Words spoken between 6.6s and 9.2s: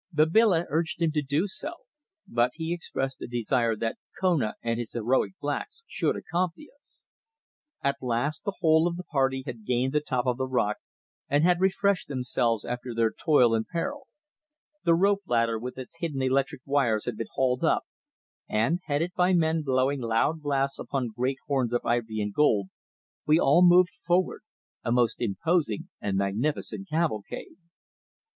us. At last the whole of the